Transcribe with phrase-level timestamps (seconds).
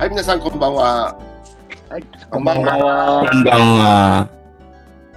[0.00, 1.20] はい、皆さんこんばんは。
[1.90, 3.28] はい、こんばんは。
[3.30, 4.30] こんばんは。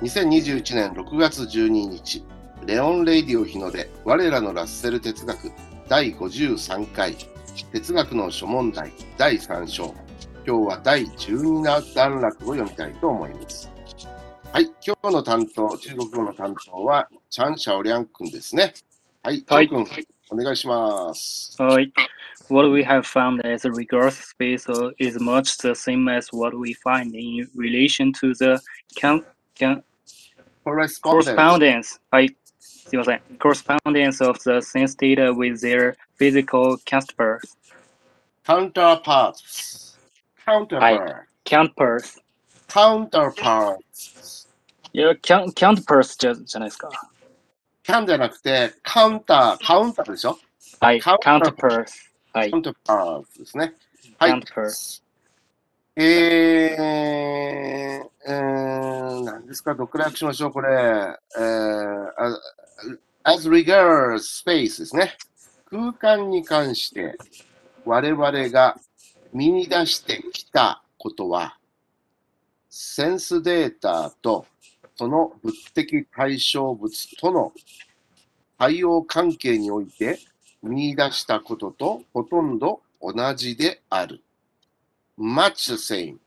[0.01, 2.25] 2021年6月12日、
[2.65, 5.53] レオン・レイディオ日の出、我らのラッセル哲学
[5.87, 7.15] 第53回、
[7.71, 9.95] 哲学の諸問題第3章。
[10.45, 13.71] 今日は第12な段落を読みたいと思います。
[14.51, 18.73] はい、今日の担当、中国語の担当は、チャン・シャオリャン君ですね。
[19.23, 21.55] はい、はいチャオ君、お願いします。
[21.57, 21.89] Uh,
[22.48, 26.54] what we have found as a regress space uh, is much the same as what
[26.58, 28.60] we find in relation to the
[28.96, 29.82] can, can,
[30.64, 32.00] Correspondence correspondence.
[32.10, 33.22] はい、すいません。
[33.38, 37.56] correspondence of the sense data with their physical counterparts.
[38.44, 39.96] counterparts.
[40.46, 41.26] counterpart.
[41.44, 42.20] counterparts.
[42.68, 44.48] counterparts.
[44.92, 46.90] いや、count, counterparts じゃじゃないですか。
[47.84, 50.38] can じゃなくて、カウンター、カウンターでしょ
[50.80, 52.08] はい、 counter- counterparts.
[52.33, 53.75] はい、counterparts ですね。
[54.17, 54.41] はい。
[55.95, 60.69] えー、えー、何ですか、どっから訳しましょう、これ。
[60.69, 62.41] えー、as-
[63.23, 65.15] as regards space ですね。
[65.69, 67.15] 空間に関して
[67.85, 68.79] 我々が
[69.31, 71.57] 見出してきたことは、
[72.69, 74.47] センスデータと
[74.95, 77.53] その物的対象物との
[78.57, 80.17] 対応関係において
[80.63, 84.21] 見出したこととほとんど同じである。
[85.19, 86.17] much the same。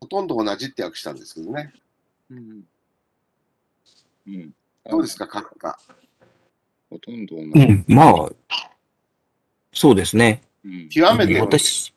[0.00, 1.72] ほとんど同じって訳したんですけどね。
[2.30, 2.62] うん。
[4.26, 4.54] うん。
[4.88, 5.78] どうですか、書くか。
[6.90, 7.48] ほとんど同じ。
[7.48, 8.30] うん、まあ、
[9.72, 10.42] そうですね。
[10.64, 10.88] うん。
[10.88, 11.58] 極めて同じ。
[11.58, 11.94] 私、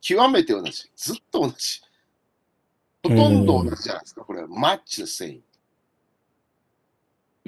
[0.00, 0.90] 極めて同じ。
[0.96, 1.82] ずっと同じ。
[3.02, 4.48] ほとんど同じじゃないですか、これは。
[4.48, 5.40] much the same。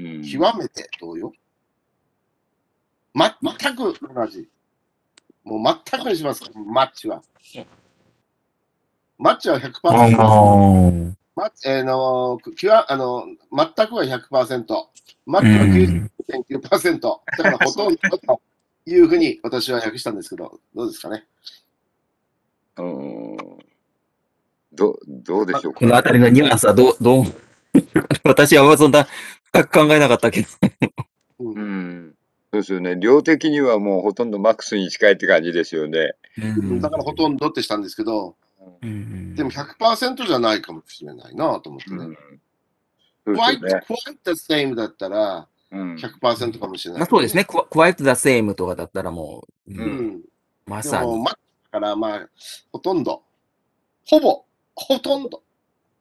[0.01, 0.23] うん。
[0.23, 1.33] 極めて同様？
[3.13, 4.49] ま、全く同じ。
[5.45, 7.23] もう全くにしますか、マッチは。
[9.19, 9.71] マッチは100%。
[9.85, 14.65] あーマッチ、えーのー、きわあのー、全くは100%。
[15.27, 16.11] マッチはうん
[16.51, 17.01] 99.9%。
[17.01, 18.41] だからほとんどと
[18.87, 21.25] いうふうに私は訳したんですけど、どうですかね？
[22.77, 23.37] うん。
[24.73, 25.81] ど、どうでしょうか？
[25.81, 27.25] このあたりのニュアンスはどう、どう、
[28.25, 29.07] 私はそんな
[29.53, 30.49] 深く考えなかったけど。
[31.41, 32.15] うんうん。
[32.53, 32.97] そうですよね。
[32.97, 36.15] 量的にはもうほとんどマックスに近いって感じですよね。
[36.39, 38.37] うんだからほとんどってしたんですけど、
[38.83, 41.97] うんでも100%じゃないかもしれないなと思ってね。
[41.97, 42.11] うん。
[42.11, 42.19] ね。
[43.27, 45.95] quite the same だったらうん。
[45.95, 47.01] 100%かもしれない。
[47.01, 47.45] まあそうですね。
[47.45, 50.21] クワ quite the same とかだったらもう、ううんん。
[50.67, 51.19] まさに。
[51.19, 51.39] ま、だ
[51.71, 52.29] からまあ、
[52.73, 53.23] ほとんど、
[54.05, 54.45] ほぼ、
[54.75, 55.43] ほとんど、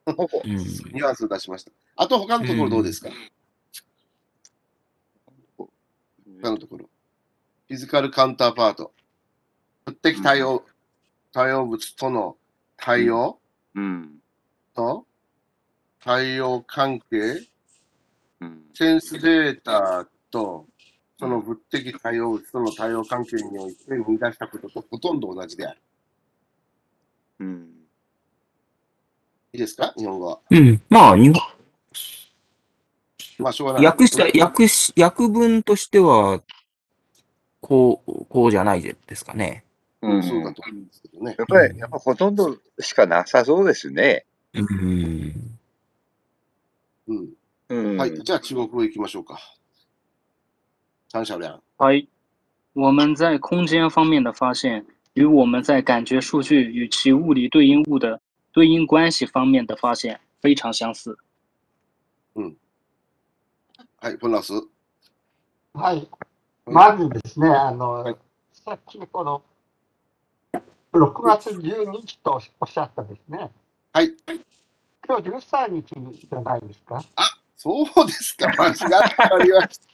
[0.06, 1.72] ほぼうんニュアンスを出しました。
[1.96, 3.10] あと他のところどうですか、
[6.42, 6.90] 他のところ。
[7.68, 8.94] フィジカルカウンターパート。
[9.86, 10.66] 物的対応、
[11.34, 12.38] 対応物との
[12.78, 13.40] 対応
[13.76, 14.20] うん。
[14.76, 15.06] と
[16.04, 17.48] 対応関係、
[18.40, 18.64] うん。
[18.74, 20.66] センスデータと
[21.20, 25.82] その物的対応物との対応関係において見出したこととほとんど同じである。
[27.40, 27.70] うん。
[29.52, 29.94] いいですか？
[29.98, 30.40] 日本語は。
[30.50, 30.82] うん。
[30.90, 31.42] まあ、日本
[33.40, 33.86] まあ、しょうがない。
[33.86, 36.42] 訳した、訳し、訳文としては、
[37.62, 39.64] こう、こうじゃないですかね。
[40.02, 40.24] うん。
[40.24, 41.36] そうだと思うんですけどね。
[41.38, 44.26] やっぱり、やっぱほとんどしかなさそうですね。
[44.54, 45.34] うん。
[47.08, 47.30] うん。
[47.70, 47.98] うん。
[47.98, 48.24] はい。
[48.24, 49.40] じゃあ中国語行きましょうか。
[51.12, 51.62] 三小良。
[51.78, 52.08] はい，
[52.74, 58.22] 我们在空间方面的发现，与我们在感觉数据与其物理对应物的
[58.52, 61.18] 对应关系方面的发现非常相似。
[64.02, 64.54] はい、ポンラス。
[65.74, 66.08] はい。
[66.66, 68.16] まずですね、あの、はい
[68.66, 69.42] さっきこの、
[70.94, 73.50] 6月12日とおっしゃったですね。
[73.92, 74.14] はい。
[75.08, 77.02] 今日13日じゃないですか？
[77.58, 78.48] そうですか。
[78.58, 79.88] 間違っておりました。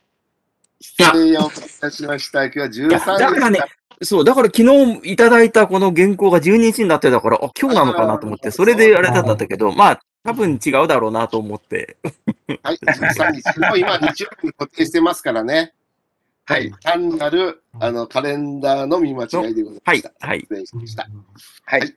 [0.82, 2.46] 失礼をいたしました。
[2.46, 3.60] 今日はいや、13日だからね、
[4.04, 4.62] そう、だから昨
[5.02, 11.98] 日いただいたこの原稿が12日になってたから、あ、今日なのかなと思って、それであれだったんだけど、まあ、多分違うだろうなと思って。
[12.64, 13.60] はい、13日。
[13.60, 15.76] もう今、日曜日に固定してますからね。
[16.46, 16.72] はい。
[16.82, 20.40] 単なる、あの、カレンダーの見間違いでございまはいした。、はい。
[20.42, 21.08] 失礼しました。
[21.66, 21.96] はい。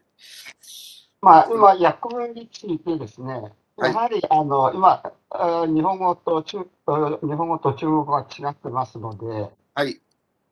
[1.23, 3.33] まあ、今、訳文についてですね、
[3.79, 9.99] はいやはり、あの、今、あ日本語と中、あ日本語と中国語が違ってますので、はい。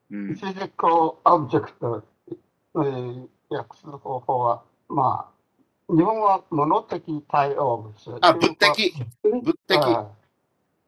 [0.09, 0.31] うん。
[0.31, 5.36] physical object、えー訳す方法は、まあ、
[5.89, 8.19] 日本語は物的対応物。
[8.21, 8.93] あ、物的。
[9.23, 9.77] 物的。
[9.77, 10.07] あ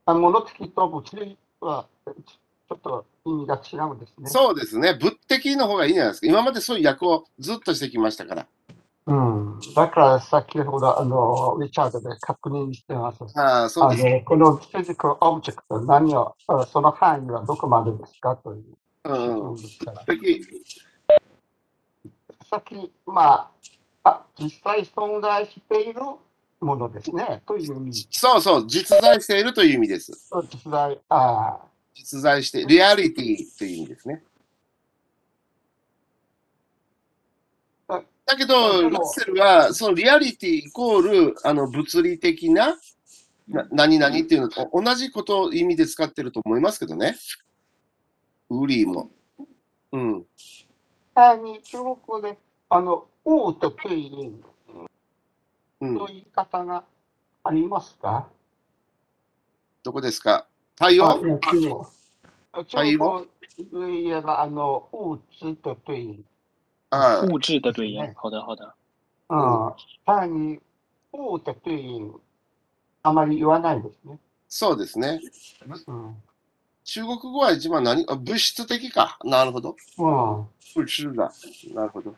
[0.06, 4.30] あ物的と物理はちょっと意味が違うんですね。
[4.30, 4.98] そうですね。
[5.00, 6.28] 物的の方がいいんじゃないですか。
[6.28, 8.48] 今までそういう訳をずっとしてきましたから。
[9.08, 9.60] うん。
[9.76, 13.24] だから先ほど、あの、リチャードで確認してます。
[13.40, 14.06] ああ、そうです。
[14.06, 18.64] あのこのフィジカルオブジェクト、何を、あその範囲はどこまでですかという
[19.06, 19.58] うんうん。
[19.58, 20.06] 質問ですから。
[20.06, 20.42] 的。
[22.50, 23.52] さっき、まあ、
[24.04, 26.02] あ、実際存在している
[26.62, 28.08] ものですね、という意味。
[28.12, 28.68] そうそう。
[28.68, 30.12] 実在しているという意味です。
[30.52, 31.60] 実在、あ
[31.94, 34.24] 実在して、リアリティという意味ですね。
[37.88, 42.78] あだけど、ラッセルは、そのリアリティイコール、あの、物理的な、
[43.48, 47.16] な何々っていうのと同じことを意味で使ってると思いますけどね。
[48.50, 49.12] ウリーも。
[49.92, 50.26] うん。
[51.16, 52.38] 中国語で、
[52.70, 54.44] あの、王とペイリン
[55.82, 56.08] うんと。
[56.08, 56.84] いう言い方が
[57.44, 58.28] ありますか？
[59.84, 60.46] どこですか
[60.76, 61.40] 対あ、応。
[61.40, 61.62] 対
[62.66, 66.26] 中国語で言えば、あの、王子とペイリン。
[66.92, 68.14] ああ物质的对应哎。
[68.16, 68.64] 好的，好的。
[69.30, 69.74] うん。
[70.06, 70.60] 単に、
[71.12, 72.14] 王とペイリン、
[73.04, 74.20] あまり言わないですね。
[74.48, 75.20] そうですね。
[75.88, 76.16] うん。
[76.84, 78.04] 中国語は一番何？
[78.10, 79.20] あ物質的か。
[79.24, 79.76] なるほど。
[80.00, 80.48] うん。
[80.76, 81.32] 物質だ。
[81.74, 82.16] なるほど。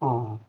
[0.00, 0.32] うん。
[0.32, 0.40] はい。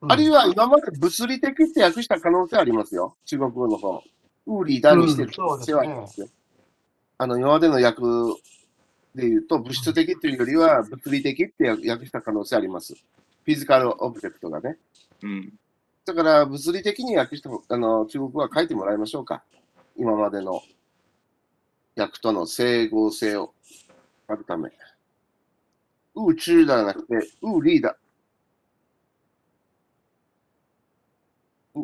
[0.00, 3.16] うんあるいは今まで物理的って訳した可能性ありますよ。
[3.24, 4.00] 中国語の方。
[4.46, 6.28] ウーリーダにしてるうんそうですねはありますよ。
[7.18, 8.00] あの、今までの訳
[9.16, 12.94] で言うと、物質的というよりは物理的って訳した可能性あります。
[12.94, 14.78] フィジカルオブジェクトがね。
[15.22, 15.52] うん。
[16.04, 19.42] だから、物理的に訳した、あの、中国語は書いてもらいましょうか。
[19.96, 20.62] 今までの
[21.96, 23.52] 訳との整合性を
[24.28, 24.70] 書くため。
[26.18, 27.96] ウーチューではなくて、ウーリーだ。
[31.76, 31.80] う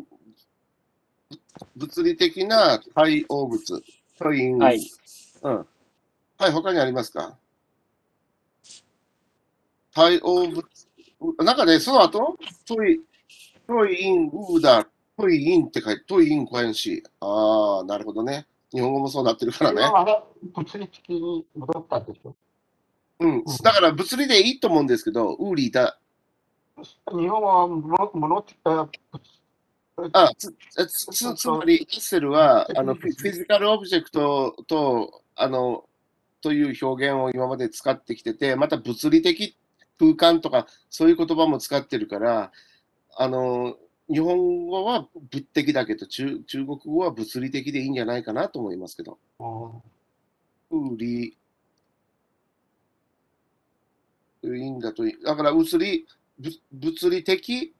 [1.77, 3.83] 物理的な対応物
[4.19, 4.81] という、はい。
[5.43, 5.67] うん。
[6.37, 7.37] はい、他にありますか？
[9.95, 10.65] 対応物、
[11.21, 13.01] うなんかね、その後、トイ、
[13.69, 14.85] トイインウーダ、
[15.17, 17.05] トイインって書いて、トイイン関し。
[17.21, 18.49] ああ、なるほどね。
[18.73, 19.83] 日本語もそうなってるからね。
[19.83, 20.19] 今はね
[20.53, 22.35] 物理的に戻ったでしょ？
[23.25, 23.45] うん。
[23.63, 25.99] だから物理でいいと思うんですけど、ウーリーだ。
[26.77, 28.89] 日本はもものあ
[30.13, 30.53] あ、つ、
[30.87, 35.85] つ、つつまり、イッセルは、あの、フィジカルオブジェクトと、あの、
[36.41, 39.57] という表現を今まで使ってきてて、また物理的
[39.99, 42.53] 空間とか、そういう言葉も使ってるから、
[43.17, 43.77] あの、
[44.11, 49.19] 日本語は物的だけど、中中国語は物理的でいいんじゃないかなと思いますけど。
[49.39, 49.83] うん
[50.71, 51.33] ウーリー、
[54.57, 55.23] いいんだといい。
[55.23, 56.07] だから、物理、
[56.39, 57.75] ぶ物理的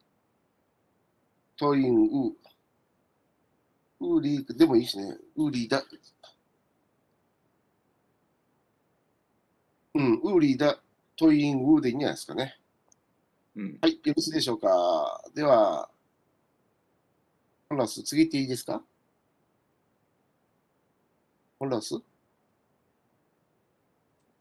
[1.57, 2.33] トインウー。
[4.01, 5.19] ウーリーでもいいしね。
[5.37, 5.85] ウーリーだ。
[9.95, 10.81] うん、ウーリーだ。
[11.17, 12.59] トインウーでいいんじゃないですかね。
[13.57, 13.79] うん。
[13.81, 15.23] はい、よろしいでしょうか。
[15.35, 15.89] では、
[17.69, 18.83] ホラス、次行っていいですか？
[21.61, 21.95] ホラス？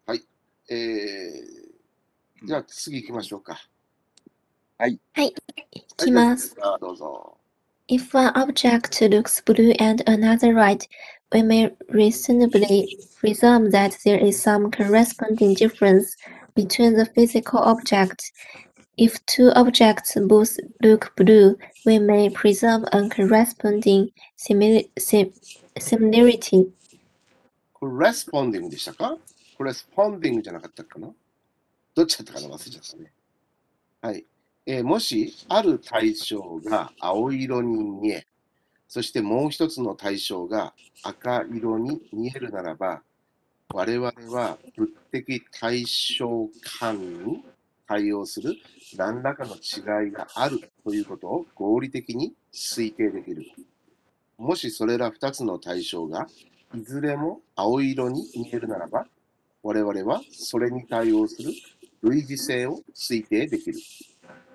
[0.06, 0.24] はい。
[0.70, 1.63] えー、
[2.45, 3.61] じゃあ次行きましょうか。
[4.87, 4.99] い
[5.97, 6.55] きます。
[6.61, 6.81] はい。
[6.81, 7.37] どうぞ。
[7.89, 10.87] If one object looks blue and another red,
[11.33, 12.87] we may reasonably
[13.19, 16.17] presume that there is some corresponding difference
[16.55, 18.31] between the physical objects.
[18.99, 25.33] If two objects both look blue, we may presume a corresponding simili- sim-
[25.79, 26.71] similarity.
[27.73, 29.17] これ、レスポンディングでしたか
[29.57, 31.09] これ、レスポンディングじゃなかったかな
[31.96, 33.12] どっちだったかな忘れちゃったね。
[34.02, 34.26] はい。
[34.66, 38.26] えーもし、ある対象が青色に見え、
[38.88, 40.74] そしてもう一つの対象が
[41.04, 43.02] 赤色に見えるならば、
[43.74, 47.44] 我々は物的対象間に
[47.88, 48.56] 対応する
[48.96, 53.44] 何らかの違いがあるということを合理的に推定できる。
[54.38, 56.28] もしそれら2つの対象が
[56.76, 59.06] いずれも青色に見えるならば、
[59.62, 61.52] 我々はそれに対応する
[62.04, 63.80] 類似性を推定できる。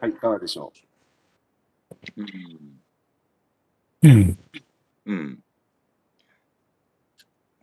[0.00, 0.72] はい、いかがでしょ
[2.16, 2.22] う？
[2.22, 2.78] ん。
[4.02, 4.38] うん。
[5.06, 5.38] うん。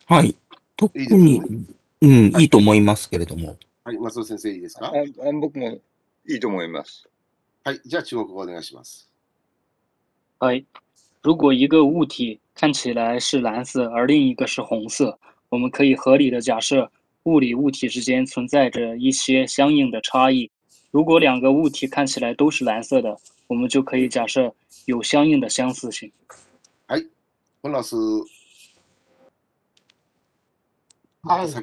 [0.07, 0.35] はい。
[0.75, 1.47] 特いいですにね、
[2.01, 3.51] うん、はいいいと思いますけれども。
[3.51, 4.87] うはい、松尾先生いいですか？
[4.87, 5.69] ああ僕も
[6.27, 7.07] いいと思います。
[7.63, 9.07] はい、じゃあ中国語お願いします。
[10.39, 10.65] 哎，
[11.21, 15.17] 如果一个物体看起来是蓝色，而另一个是红色，
[15.49, 16.91] 我们可以合理的假设
[17.24, 20.50] 物理物体之间存在着一些相应的差异。
[20.90, 23.16] 如果两个物体看起来都是蓝色的，
[23.46, 24.52] 我们就可以假设
[24.86, 26.10] 有相应的相似性。
[27.62, 27.94] 本老师、
[31.22, 31.48] はい。
[31.48, 31.62] 先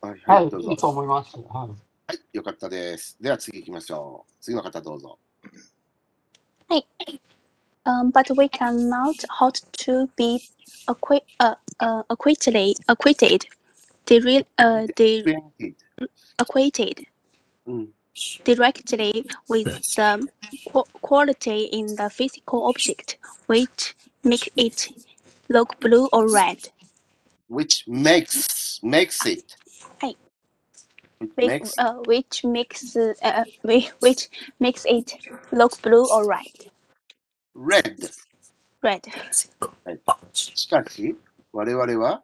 [0.00, 0.76] はい、は、はいい、どうぞいい。
[0.76, 1.36] と思います。
[1.38, 1.68] はい。
[2.06, 3.16] はい、よかったです。
[3.18, 4.32] では次行きましょう。
[4.42, 5.18] 次の方どうぞ。
[7.84, 10.40] Um, but we cannot hope to be
[10.86, 12.76] acquit, uh, uh, acquitted,
[14.06, 15.74] acquitted, dire- uh, di- 20
[16.38, 17.06] acquitted
[17.66, 17.88] うん。
[18.44, 19.64] directly with
[19.96, 20.28] the
[20.70, 23.16] qu- quality in the physical object,
[23.46, 24.88] which make it
[25.48, 26.58] look blue or red.
[27.48, 29.56] which makes, makes it.
[29.98, 30.16] はい。
[31.20, 34.28] Which Which, makes uh, which makes uh, uh, whi- which
[34.60, 35.14] makes it
[35.52, 36.70] look blue or red.
[37.54, 37.96] red.
[38.82, 39.02] Red.
[40.32, 41.16] しかし、
[41.52, 42.22] 我々は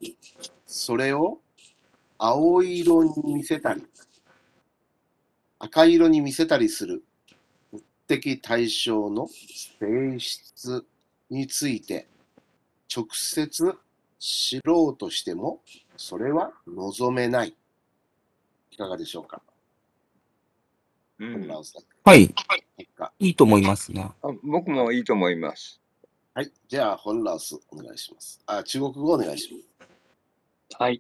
[0.66, 1.40] それを
[2.25, 3.83] 青色に見せたり、
[5.59, 7.03] 赤色に見せたりする
[7.73, 10.85] 物的対象の性質
[11.29, 12.07] について
[12.95, 13.75] 直接
[14.19, 15.59] 知ろうとしても、
[15.97, 17.53] それは望めない。
[18.71, 19.41] いかがでしょうか、
[21.19, 21.51] うん
[22.05, 22.33] はい。
[23.19, 24.09] いいと思いますね。
[24.21, 25.81] あ僕もいいと思います。
[26.33, 26.49] はい。
[26.69, 28.41] じゃあ、本ラウスお願いします。
[28.45, 29.59] あ、中国語お願いしま
[30.69, 30.77] す。
[30.79, 30.99] はい。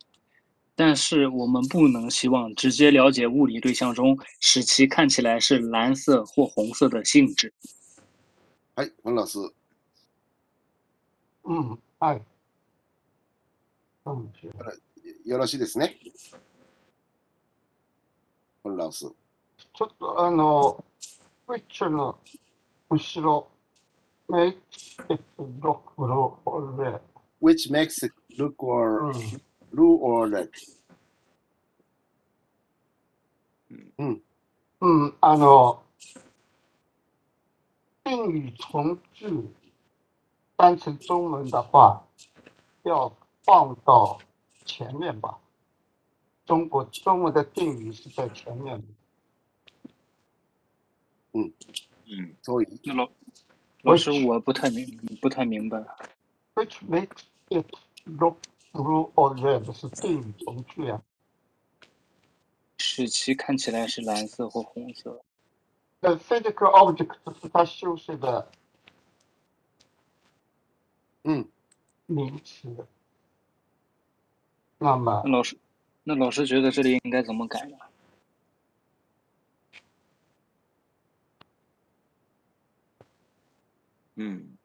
[0.75, 7.53] 但是我们不能希望直接了解物理对象中使其看起来是蓝色或红色的性质。
[8.75, 9.37] はい、本ラウス。
[11.43, 11.79] うん。
[11.99, 12.21] はい。
[14.05, 14.31] よ
[15.25, 15.95] よろしいですね。
[18.63, 19.11] 本ラウス。
[19.73, 20.83] ちょっとあの、
[21.47, 22.17] ウィッチュの
[22.89, 23.47] 後ろ、
[24.29, 24.55] makes
[25.09, 25.21] it
[25.61, 26.99] look blue or red.
[27.39, 29.41] which makes it look or うん。
[29.72, 30.50] blue or red.
[34.80, 35.78] 嗯，啊喏，
[38.04, 39.28] 定语从句
[40.56, 42.06] 翻成中文的话，
[42.84, 44.18] 要放到
[44.64, 45.38] 前面吧。
[46.46, 48.86] 中国中文的定语是在前面的。
[51.32, 51.52] うん。
[52.42, 52.80] そういう。
[52.84, 53.10] 那老
[53.82, 55.78] 老师，我不太明不太明白。
[56.54, 57.66] Which makes it
[58.04, 58.38] look
[58.72, 61.02] blue or red 是定语从句啊。
[62.78, 65.22] 使其看起来是蓝色或红色。
[66.00, 68.50] 呃，physical object 是它修饰的
[71.22, 71.48] うん。
[72.06, 72.86] 名词。
[74.78, 75.58] 那么那老师，
[76.04, 77.76] 那老师觉得这里应该怎么改呢？
[84.14, 84.56] うん。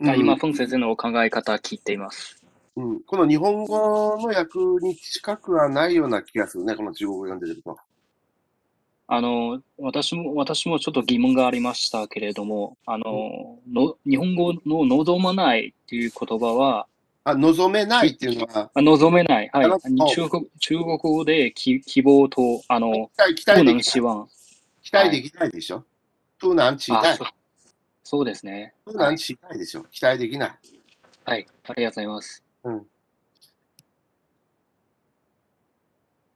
[0.00, 0.10] うん。
[0.10, 2.42] あ今、うんフォン先生のお考え方聞いています。
[2.76, 7.78] うん、この日本語の訳に近くはないような気がするね、この中国語を読んでると。
[9.08, 16.86] あの、私も、私もちょっと疑問がありましたけれども、あの、の日本語の望まないっていう言葉は、
[17.24, 19.50] あ、望めないっていうのは、あ望めない。
[19.52, 19.70] はい。
[20.14, 23.82] 中国中国語でき希望と、あの、期待期待できない。
[24.82, 25.82] 期待できないでしょ？
[26.38, 27.18] 不能期あ、待
[28.08, 28.22] そ。
[28.22, 28.72] うですね。
[28.84, 29.82] 不能期待でしょ。
[29.90, 30.58] 期待できない。
[31.24, 31.46] はい。
[31.64, 32.42] ありがとうございます。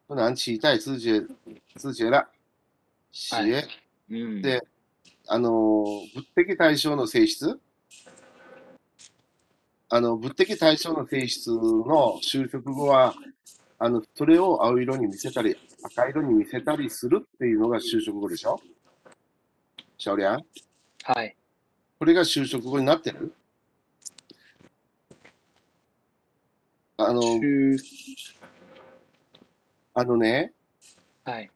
[0.08, 1.28] 不能期待自觉
[1.76, 2.16] 自觉了。
[2.18, 2.30] はい
[3.12, 3.68] 写
[4.10, 4.42] うん。
[4.42, 4.60] で、
[5.28, 5.50] あの、
[6.14, 7.60] 物的対象の性質？
[9.88, 13.14] あの、物的対象の性質の修飾語は、
[13.78, 18.60] あの、それを青色に見せたり、赤色に見せたりするっていうのが修飾語でしょ
[19.98, 20.44] 小梁
[21.04, 21.36] はい。
[22.00, 23.34] これが修飾語になってる？
[26.96, 27.76] あの、中
[29.92, 30.54] あのね、
[31.24, 31.50] はい。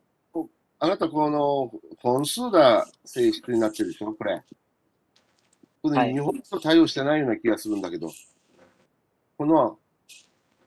[0.80, 4.12] あなたこの本数が性質になってるでしょ？
[4.12, 4.42] これ。
[5.82, 8.10] これはい日本語と対応してないような気がするんだけど、
[9.38, 9.78] この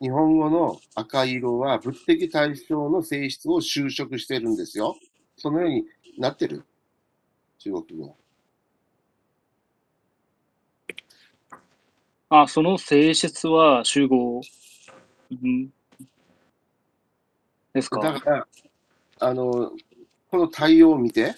[0.01, 4.97] 日本語の赤色は物的対象の性質を修飾してるんですよ。
[5.37, 5.85] そのように
[6.17, 6.65] なってる？
[7.59, 8.15] 中国語。
[12.29, 14.41] あ、その性質は集合、
[15.33, 15.69] ん
[17.73, 17.99] ですか？
[18.01, 18.47] だから、
[19.19, 19.71] あの、
[20.29, 21.33] この対応を見て、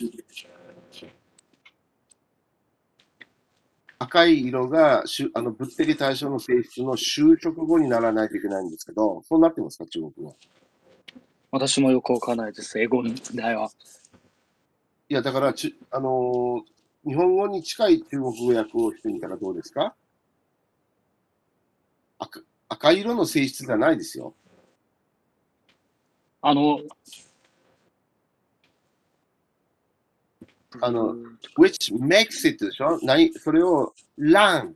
[4.00, 10.36] 赤い色がしゅあの物的対象の性質の修飾語にならないといけないんですけど、そうなってますか、中国語。
[11.51, 12.79] 私もよくわからないです。
[12.79, 13.69] 英語の題は。
[15.10, 19.96] いや、だからち、あのー日本語に近い中国語訳をしてみたらどうですか？
[22.19, 24.35] 赤赤色の性質じゃないですよ。
[26.41, 26.79] あの、
[30.81, 31.15] あの
[31.57, 32.99] which makes it でしょ？
[33.01, 34.73] 何それを run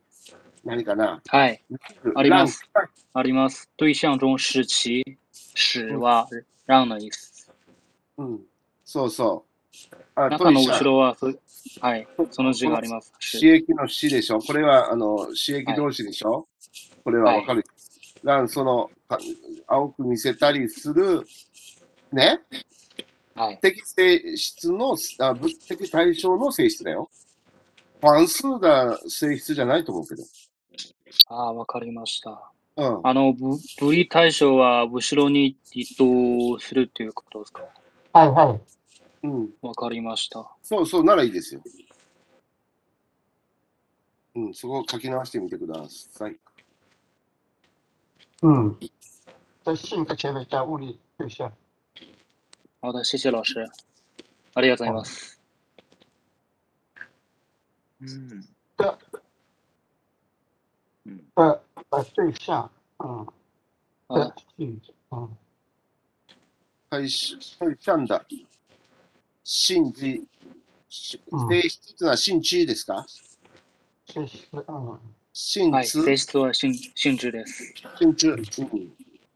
[0.64, 1.22] 何かな？
[1.28, 1.64] はい、
[2.16, 2.62] ありま run す
[3.14, 3.70] あります。
[3.78, 6.28] 对象中使其、使は
[6.68, 7.12] 让の意
[8.18, 8.26] 思。
[8.28, 8.42] うん。
[8.86, 9.90] そうそう。
[10.16, 11.32] あ、中の後ろは、そ
[11.80, 13.14] はい、その字があります。
[13.32, 16.48] 刺激の死でしょこれは、あの、刺激同士でしょ、
[17.04, 17.64] これはわかる。
[18.24, 19.20] だからその、か
[19.68, 21.22] 青く見せたりする、
[22.12, 22.40] ね、
[23.36, 27.10] はい、適性質の、あ物的対象の性質だよ。
[28.02, 30.24] 関数が性質じゃないと思うけど。
[31.28, 32.52] ああ、わかりました。
[32.76, 33.00] うん。
[33.04, 37.64] あの、ぶ分離対象は後ろに移動するということですか？
[38.14, 39.28] はいはい。
[39.28, 39.50] うん。
[39.62, 40.46] わかりました。
[40.62, 41.62] そうそう、ならいいですよ。
[44.36, 46.36] うん、そこを書き直してみてください。
[48.46, 48.78] 嗯，
[49.64, 51.50] 在性格前面加物理对象。
[52.82, 53.66] 好的，谢谢老师。
[54.54, 55.40] ありがとうございます。
[58.02, 58.46] うん。
[58.76, 59.00] 的
[61.06, 62.70] うん的的对象，
[63.00, 63.26] 嗯，
[64.08, 65.30] 好的的性质，嗯，
[66.90, 68.26] はい、しはい、ちゃんだ。
[69.46, 70.28] 信じ、
[70.90, 73.06] しうん性質っていうのは信知ですか
[74.06, 75.00] 这是嗯はい、
[75.34, 77.74] 信知、性質は性性質です。
[77.98, 78.30] 信知。
[78.30, 78.94] うん。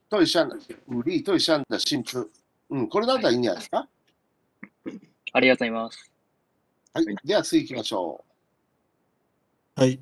[0.10, 0.56] 对象的、
[0.88, 2.30] 武力对象的信知。
[2.70, 3.88] うん、これだったらいいんじゃないですか
[5.34, 6.12] ありがとうございます。
[6.94, 7.06] はい。
[7.26, 8.24] では次行きましょ
[9.76, 10.00] Hey,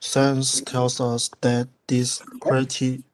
[0.00, 3.04] science tells us that this quality う。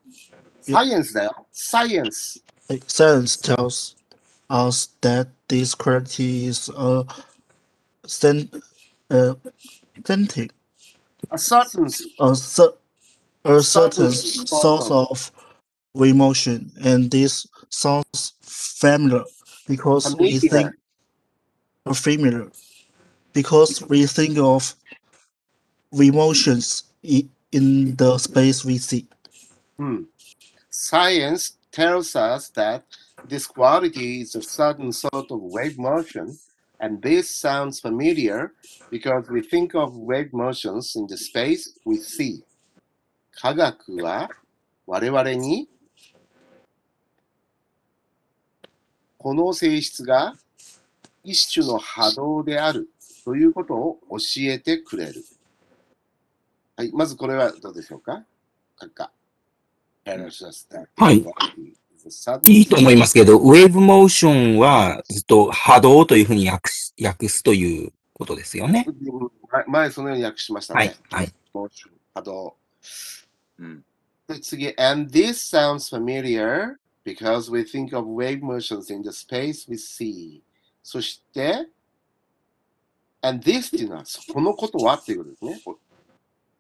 [0.73, 1.47] サイエンスだよ。
[1.53, 2.43] サイエンス。
[2.69, 3.97] Hey, Science tells
[4.49, 7.05] us that this quality is a
[8.07, 8.49] sen-
[9.11, 9.35] uh,
[9.99, 10.53] authentic,
[11.31, 11.87] A certain,
[12.21, 12.75] a, cer-
[13.45, 15.33] a certain source sort of
[15.95, 19.25] emotion, and this sounds familiar
[19.67, 20.73] because we think
[21.95, 22.51] familiar
[23.33, 24.75] because we think of
[25.93, 29.07] emotions in the space we see.
[29.79, 30.03] Hmm.
[30.71, 32.85] Science tells us that
[33.27, 36.39] this quality is a certain sort of wave motion,
[36.81, 38.53] and this sounds familiar
[38.91, 42.43] because we think of wave motions in the space we see.
[43.33, 44.29] 科学は
[44.87, 45.69] 我々に
[49.17, 50.35] この性質が
[51.23, 52.89] 一種の波動である
[53.25, 55.25] ということを教えてくれる。
[56.77, 58.25] はい、まずこれはどうでしょうか
[58.81, 59.13] 書くか。
[60.97, 61.80] はい
[62.45, 68.87] いいと思いますけど、ウェーブモーションはずっと波動というふうに訳す訳すということですよね。
[69.51, 70.79] 前前そのように訳しましたね。
[71.11, 71.23] はい。
[71.23, 71.33] はい。
[72.15, 72.57] 波動。
[73.59, 73.85] うん。
[74.29, 80.41] で次、and this sounds familiar because we think of wave motions in the space we see.
[80.83, 81.69] そして、
[83.23, 85.63] and this っていうのは、このことはっていうことですね。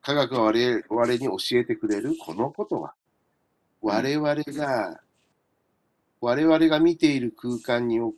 [0.03, 2.95] 科学が我々我々に教えてくれるこのことは、
[3.81, 5.01] 我々が、
[6.21, 8.13] 我々が見ている空間にお、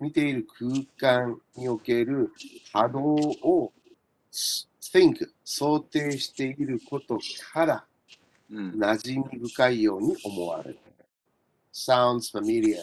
[0.00, 2.32] 見ている空間における
[2.72, 3.72] 波動を
[4.80, 7.18] think 想定していること
[7.52, 7.84] から
[8.50, 8.70] うん。
[8.78, 10.78] 馴染み深いように思われる。
[11.74, 12.78] sounds familiar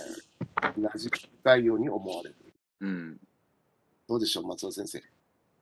[0.62, 2.36] 馴染み深いように思われる。
[2.82, 3.18] うん。
[4.08, 5.02] どうでしょう、松尾先生？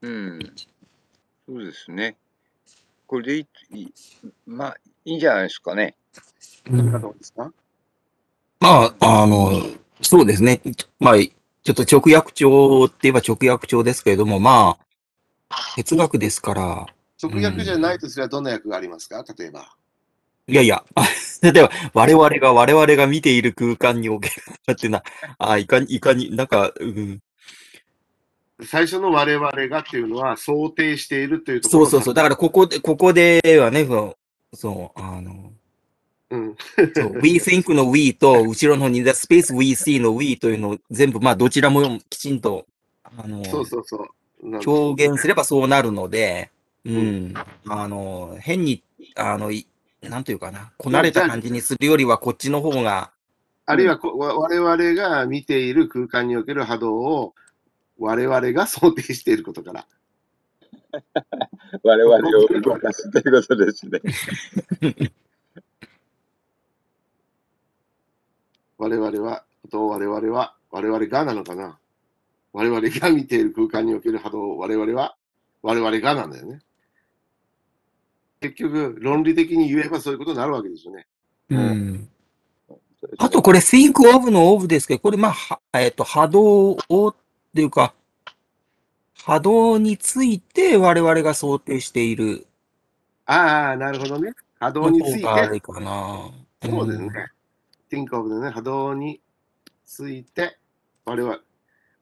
[0.01, 0.39] うん。
[1.47, 2.17] そうですね。
[3.07, 3.93] これでいい、いい
[4.45, 5.95] まあ、いいんじゃないですかね。
[6.65, 7.53] 何かどうですか？
[8.63, 9.61] まあ、あの、
[10.01, 10.61] そうですね。
[10.97, 14.77] まあ、ちょっと直訳帳って言えば直訳帳ですけれども、ま
[15.49, 16.85] あ、哲学ですから、
[17.21, 19.25] 直訳じゃないとすればどんな訳がありますか？
[19.37, 19.75] 例えば。
[20.47, 20.81] いやいや、
[21.43, 24.35] 例えば、我々が、我々が見ている空間における
[24.71, 25.03] っていうのは、
[25.39, 27.21] あいかに、いかに、なんか、うん、
[28.65, 32.13] 最初の我々がっていうのは想定しているというところそうそうそう。
[32.13, 34.17] だから、ここで、ここではね、そ
[34.53, 35.42] う、そうあの、
[36.33, 36.55] うん。
[36.95, 42.65] そう、we think の we と、後ろの方に the space we see の we というのを全部、まあ、どちらもきちんと、
[43.03, 44.07] あの、そうそうそう。
[44.65, 46.49] 表現すればそうなるので、
[46.85, 47.33] うん、
[47.69, 48.83] あの、変に、
[49.15, 49.67] あの、い
[50.01, 53.11] なんというかな、こなれた感じにするよりは、こっちの方が、
[53.65, 57.33] あるいはこわ我々が見ている空間における波動を
[57.97, 59.85] 我々が想定していることから。
[61.83, 64.01] 我々を動かすということですね。
[68.83, 71.77] 我々は、と我々は、我々がなのかな？
[72.51, 75.15] 我々が見ている空間における波動を我々は、
[75.61, 76.59] 我々がなんだよね。
[78.41, 81.07] 結局、論理的に言えばそういうことになるわけですよね。
[81.49, 82.09] うん。
[83.17, 87.15] あと、これ、think of の of ですけど、これ、まあ、はえっ、と、波動をっ
[87.55, 87.93] ていうか、
[89.23, 92.45] 波動について我々が想定している
[93.25, 94.33] ああ、なるほどね。
[94.59, 95.21] 波動のについて。
[96.65, 97.09] そうですね。
[97.89, 99.19] Think of でね、波動に
[99.85, 100.57] ついて、
[101.05, 101.39] 我々、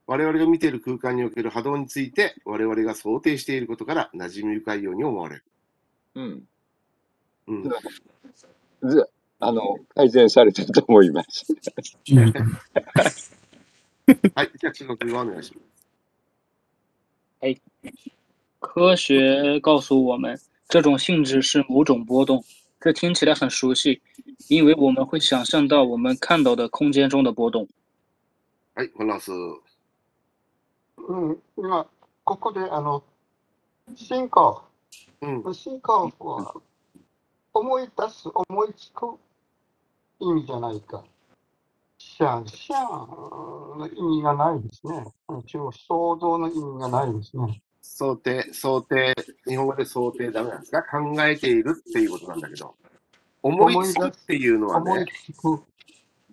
[0.08, 5.44] 我々が見ている空間における波動について、我々が想定していることから馴染み深いように思われる。
[6.16, 6.44] うん。
[7.48, 7.64] うん。
[8.84, 11.46] ずあの、改善されたと思います。
[12.12, 12.34] うん。
[14.36, 15.68] はい、じゃあ中国語お願いします。
[18.60, 22.44] 科学告诉我们，这种性质是某种波动。
[22.82, 24.02] 这听起来很熟悉，
[24.50, 27.68] 因为我们会想象到我们看到的空间中的波动。
[28.74, 29.32] はい、本ラス。
[30.98, 31.86] うん、今、
[32.24, 33.04] ここで、あの、
[33.96, 34.64] 進化、
[35.22, 35.54] うん。
[35.54, 36.56] 進化は、
[37.54, 39.16] 思い出す、思いつく
[40.20, 41.04] 意味じゃないか。
[42.00, 42.74] 想象
[43.78, 45.06] の意味がないですね。
[45.46, 47.62] 一応、想像の意味がないですね。
[47.82, 49.14] 想定、想定、
[49.48, 50.84] 日本語で想定ダメなんですか？
[50.84, 52.76] 考えているっていうことなんだけど、
[53.44, 55.06] 思いつくっていうのはね。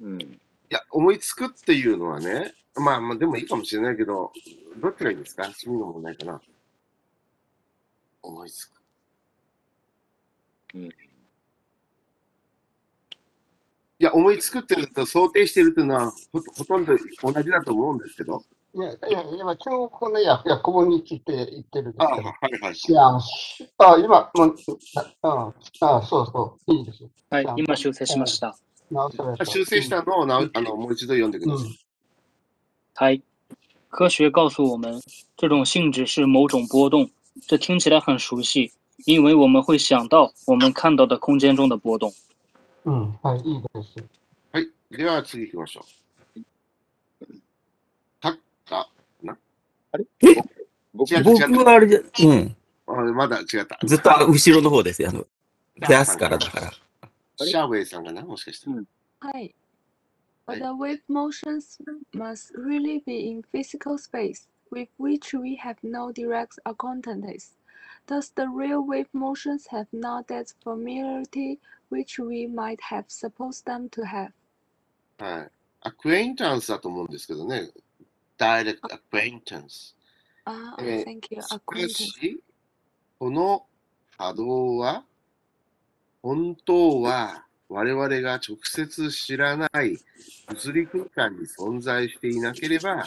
[0.00, 0.20] うん。
[0.20, 0.38] い
[0.70, 4.32] や、思いつくっていうのはね、まあまあ、でもいいかもしれないけど、
[4.80, 5.42] どっちがいいですか？
[5.44, 6.40] 趣味の問題かな。
[8.22, 8.72] 思いつく。
[10.74, 10.88] うん
[14.00, 18.44] いや、思いつくっていうのと想定しているっていうのはほほとんど同じだと思うんですけど。
[18.74, 22.28] いや、いや、今、中国語の訳訳語について言ってるんであすけど。
[22.28, 22.74] はいはい。
[22.74, 23.20] 想
[23.78, 24.56] あ、今、もう、
[25.22, 27.04] あ、あ、そうそう、いいです。
[27.30, 28.56] はい、今修正しました。
[29.44, 31.78] 修正したのをなあのもう一度読んでください。
[32.94, 33.22] 嗨，
[33.90, 34.98] 科学告诉我们，
[35.36, 37.10] 这种性质是某种波动。
[37.46, 38.72] 这听起来很熟悉，
[39.04, 42.10] 因为我们会想到我们看到的空间中的波动。
[42.84, 44.02] うん、はい、いいです。
[44.52, 44.70] はい。
[44.90, 45.84] では次行きましょう。
[50.93, 52.55] 僕違う僕はあれじゃ、うん。
[52.87, 53.79] あまだ違った。
[53.83, 55.09] ずっと後ろの方ですよ。
[55.09, 55.25] あの、
[55.87, 56.71] 増やすからだから。
[57.45, 58.69] シャーウェイさんかなもしかして。
[58.69, 58.83] Hi.
[59.21, 59.53] Hi.
[60.45, 61.79] But the wave motions
[62.13, 67.55] must really be in physical space, with which we have no direct acquaintance.
[68.07, 71.59] Thus, the real wave motions have not that familiarity
[71.89, 74.33] which we might have supposed them to have.
[75.17, 75.51] はい。
[75.81, 77.69] アクエインタンスだと思うんですけどね。
[78.38, 79.94] Direct acquaintance。
[80.46, 81.42] Ah, えー thank you.
[81.42, 82.40] しか.し、
[83.18, 83.66] この
[84.16, 85.04] 波動は、
[86.22, 89.98] 本当は我々が直接知らない
[90.48, 93.04] 物理空間に存在していなければ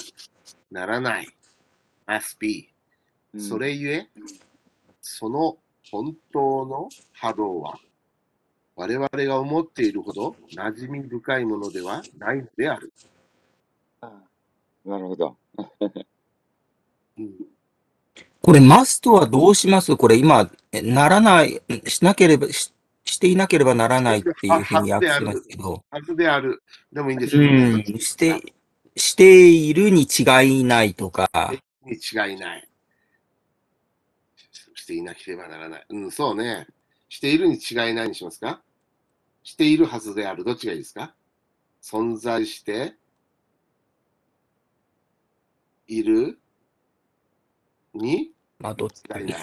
[0.72, 1.28] ならない。
[2.08, 2.68] must be。
[3.34, 4.10] うんそれゆえ、
[5.02, 5.58] その
[5.90, 7.80] 本当の波動は、
[8.76, 12.92] 我々が思っているほど馴染み深いものではないのである。
[14.86, 15.38] なるほど。
[17.18, 17.32] うん
[18.44, 19.96] これ、マストはどうします？
[19.96, 22.74] これ今、えならない、しなければ、し
[23.06, 26.64] していなければならないっていうふうに訳してますけど、はずである。
[26.92, 27.76] でもいいんですうよね。
[27.78, 28.54] ん、して、
[28.96, 31.30] しているに違いないとか、
[31.86, 32.68] に違いない。
[34.74, 35.86] していなければならない。
[35.90, 36.66] うん、そうね。
[37.10, 38.64] しているに違いないにしますか？
[39.44, 40.44] しているはずである。
[40.44, 41.14] どっちがいいですか？
[41.84, 42.96] 存在して
[45.92, 46.40] いる？
[47.94, 48.32] に？
[48.60, 49.42] まあ、どっち違いない。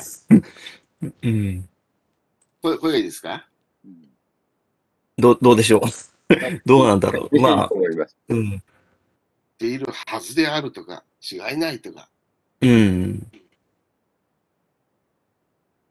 [1.22, 1.68] うん。
[2.62, 3.46] これこれがいいですか？
[3.84, 4.08] うん
[5.18, 5.80] どう、どうでしょう？
[6.64, 7.37] どうなんだろう？
[7.40, 8.16] まあと、思います。
[8.28, 8.50] うん。
[8.52, 8.62] し
[9.58, 12.08] ているはずであるとか、違いないとか。
[12.62, 13.26] うん。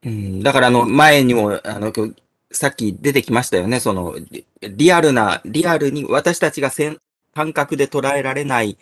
[0.06, 2.16] うん、だから、あの、前にも、あの、今日
[2.52, 3.80] さっき出てきましたよね。
[3.82, 6.98] その、リリアルな、リアルに、私たちがせん
[7.36, 8.78] 感覚で捉えられない、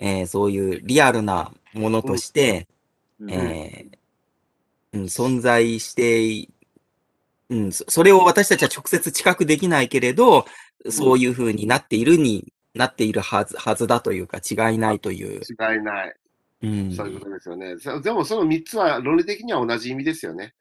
[0.00, 2.66] えーそういうリアルなものとして、
[3.20, 6.48] うんえーうん、存在してい、
[7.50, 10.46] うん、そそれを私たちは直接知覚できないけれど、
[10.88, 15.40] そういうふうになっているになっているはず、はずだというか、違いないという。
[15.40, 16.14] 違いない。
[16.62, 16.92] うん。
[16.92, 17.76] そういうことですよね。
[17.78, 20.54] そでもその3つは論理的には同じ意味ですよね。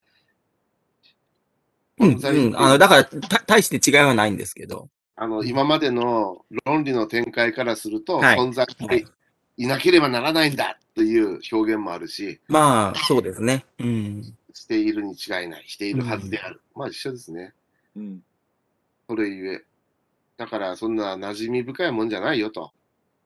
[1.97, 2.57] うん、うん。
[2.57, 4.89] あの、だから、た、大して違いはないんですけど。
[5.21, 9.05] あの今までの論理の展開からすると、はい存在して
[9.59, 13.65] いなければならないんだという表現もあるし、まあ、そうですね。
[13.79, 14.33] うん。
[14.53, 16.61] しているに違いない、しているはずである。
[16.75, 17.53] まあ一緒ですね。
[17.95, 18.23] うん
[19.07, 19.65] それゆえ。
[20.37, 22.71] だからそんな馴染み深いもんじゃないよと。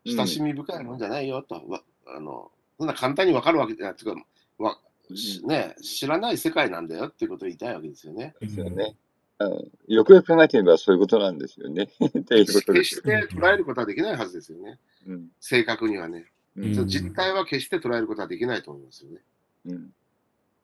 [0.06, 1.62] 親しみ深いもんじゃないよと。
[1.68, 3.96] わあのそんな簡単にわかるわけじゃない。
[3.96, 4.16] つうか
[4.58, 4.78] わ
[5.14, 8.34] しね、知らない世界なんだよっていうことを言いたいわけですよね。
[8.40, 8.96] ですよね。
[9.46, 11.84] あのよくよく考えてみればそういうことなんですよね。
[12.06, 13.04] っていうことで決しすよ。
[13.04, 14.80] て捉えることはできないはずですよね。
[15.08, 16.26] うん正確にはね。
[16.56, 19.22] う実態は決して捉えることはできないと思いますよね。
[19.66, 19.94] うん。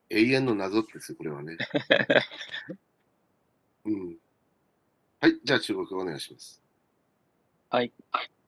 [0.10, 1.58] 永遠の謎ですよ、これはね。
[3.86, 4.18] うん。
[5.20, 6.62] はい、じゃあ中国語お願いします。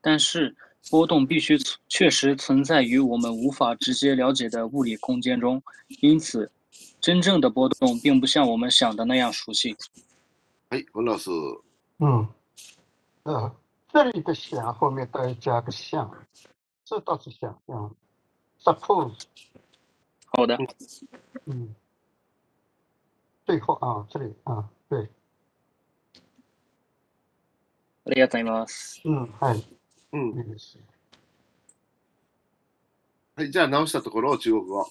[0.02, 0.56] 但是
[0.90, 5.62] 波动必须存确实存在于我们无法直接了解的物理空间中，
[6.02, 6.52] 因此，
[7.00, 9.76] 真正的波动并不像我们想的那样熟悉。
[10.72, 11.30] はい、本老师。
[12.00, 12.26] 嗯，
[13.24, 13.54] 呃，
[13.92, 16.10] 这里的想后面都要加个像，
[16.86, 17.94] 这倒是想象。
[18.64, 19.22] Suppose，
[20.28, 20.58] 好的，
[21.44, 21.76] 嗯，
[23.46, 25.10] 最后啊，这里啊，对，
[28.06, 29.02] ありがとうございます。
[29.04, 29.68] 嗯，はい、
[30.14, 30.40] うん。
[30.40, 30.80] いいです。
[33.36, 34.88] はい、じゃあ直したところを中国語。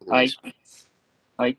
[0.00, 0.88] お願はいいします。
[1.36, 1.56] はい。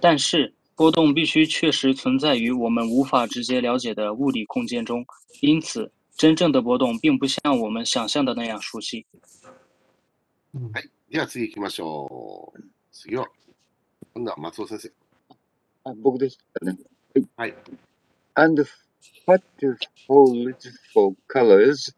[0.00, 5.04] 但是波动必须确实存在于我们无法直接了解的物理空间中，
[5.40, 9.04] 因此，真正的波动并不像我们想象的那样熟悉。
[10.54, 12.62] うんはい、では次行きましょう。
[12.92, 13.26] 次は、
[14.14, 14.92] 今度は松尾先生。
[15.82, 16.78] あ、僕でしたね。
[17.36, 17.54] はい。
[18.36, 18.64] And
[19.26, 19.42] what
[20.08, 21.92] holds for colors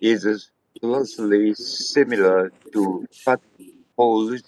[0.00, 3.42] is closely similar to what
[3.96, 4.44] holds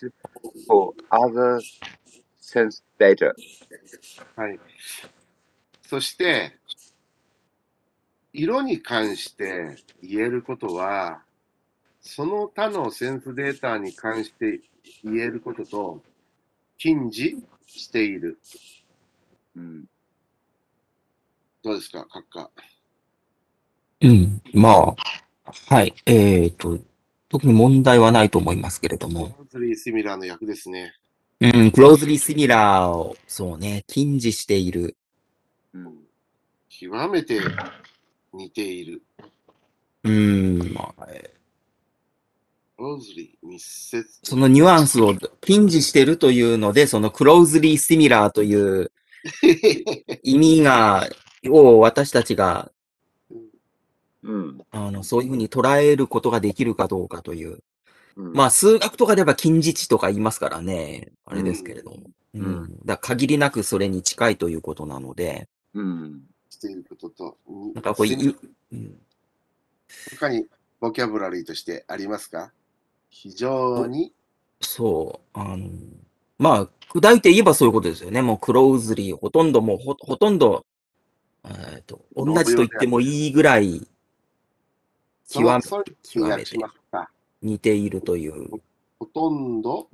[0.69, 1.61] for other
[2.45, 3.35] sense data.
[4.37, 4.61] はい。
[5.89, 6.53] そして、
[8.33, 11.23] 色に関して言えることは、
[12.01, 14.61] その他のセンスデータに関して
[15.03, 16.03] 言えることと、
[16.77, 18.39] 近似している。
[19.57, 19.85] うん。
[21.63, 22.51] どうですか、閣下？
[24.03, 24.43] うん。
[24.53, 24.95] まあ、
[25.69, 25.95] はい。
[26.05, 26.79] えっ、と、
[27.31, 29.35] 特に問題はないと思いますけれども。
[29.49, 30.95] ズリー・シミラーの役ですね。
[31.41, 34.97] うん、closely similar を、そうね、近似している。
[35.73, 35.95] うん。
[36.69, 37.41] 極めて
[38.33, 39.03] 似ている。
[40.05, 41.35] うん、まあ、えー
[42.77, 44.05] ローズリー、密接。
[44.23, 48.91] そのニュアンスを近似してるというので、その closely similar という
[50.23, 51.09] 意味が、
[51.49, 52.73] を私たちが、
[54.23, 54.61] うん。
[54.71, 57.63] あの、そういうふうに捉えることができるかどうかという。
[58.17, 58.33] うん。
[58.33, 61.13] まあ、数学とかでは近似値とか言いますからね。
[61.25, 61.97] あれですけれども。
[61.97, 62.39] う。
[62.39, 66.23] うんんだから限りなくそれに近いということなので、うん。
[66.51, 67.37] していることと、
[67.75, 68.37] なんかこう、いい
[68.73, 68.99] うん
[70.19, 70.47] 他に
[70.81, 72.53] ボキャブラリーとしてありますか？
[73.11, 74.13] 非常に、
[74.61, 75.69] そう、あの、
[76.39, 78.23] まあ、砕いて言えばそういうことですよね。
[78.23, 80.67] もうクローズリー、ほとんどもうほ、ほとんど、
[81.45, 83.87] えっと、同じと言ってもいいぐらい、
[85.31, 87.11] 極め、そのそういうふうに訳しますか
[87.45, 88.49] 似ているという。
[88.99, 89.89] ほとんど、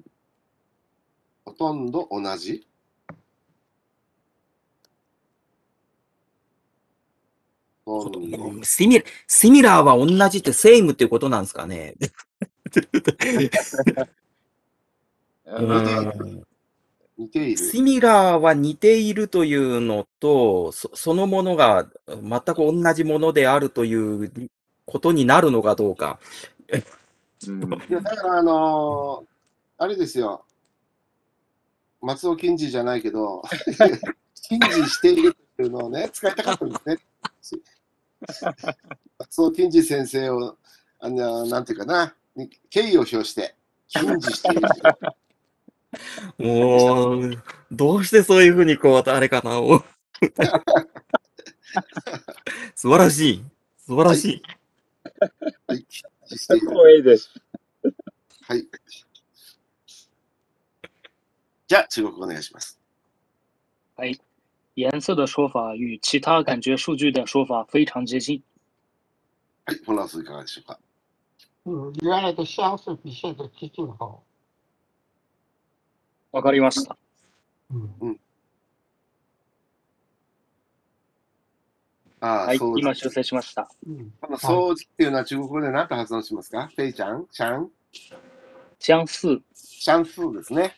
[1.44, 2.64] ほとんど同じ？
[8.62, 11.94] シミ、シミラーは同じってセイムっていうことなんですかね。
[17.56, 24.50] シミラーは似ているというのと、そそのものが全く同じものであるという
[24.86, 26.20] ことになるのかどうか。
[27.48, 27.62] うん。
[27.62, 29.30] いや、だから、あのー
[29.82, 30.44] あれですよ。
[32.02, 33.42] 松尾金次じゃないけど、
[34.42, 36.76] 金次しているっていうのをね、使いたかったんで
[37.40, 37.62] すね。
[39.18, 40.58] 松尾金次先生を、
[40.98, 43.54] あの、なんていうかな、に敬意を表して、
[43.88, 44.60] 金次している。
[46.38, 49.60] もう、どうしてそういうふうにこう、あれかな。
[49.60, 49.78] お
[52.76, 53.44] 素晴らしい。
[53.78, 54.42] 素晴らしい。
[55.66, 55.86] はい、
[56.36, 56.68] している。
[56.68, 57.30] 光栄です。
[58.42, 58.66] はい。
[61.66, 62.80] じゃあ、中国語お願いします。
[63.96, 64.18] 哎，
[64.74, 68.42] 颜色的说法与其他感觉数据的说法非常接近。
[69.66, 70.78] はい、本老師いかがでしょうか？
[71.66, 74.24] 嗯，原来的相似比现在接近好。
[76.32, 76.96] わかりました。
[77.70, 78.14] 嗯，あ
[82.20, 83.68] あ、はい今修正しました。
[83.86, 86.70] 嗯，この掃除っていうのは中国語で何と発音しますか？
[86.74, 87.26] フェイちゃん？
[87.30, 87.70] シャン？
[88.78, 89.08] 相似。
[89.54, 90.76] シャンスーですね。